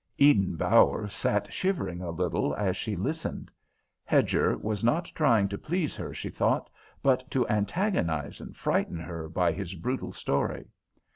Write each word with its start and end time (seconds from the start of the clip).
Eden 0.17 0.55
Bower 0.55 1.07
sat 1.07 1.53
shivering 1.53 2.01
a 2.01 2.09
little 2.09 2.55
as 2.55 2.75
she 2.75 2.95
listened. 2.95 3.51
Hedger 4.03 4.57
was 4.57 4.83
not 4.83 5.05
trying 5.13 5.47
to 5.49 5.59
please 5.59 5.95
her, 5.95 6.11
she 6.11 6.31
thought, 6.31 6.71
but 7.03 7.29
to 7.29 7.47
antagonize 7.47 8.41
and 8.41 8.57
frighten 8.57 8.99
her 8.99 9.29
by 9.29 9.51
his 9.51 9.75
brutal 9.75 10.11
story. 10.11 10.69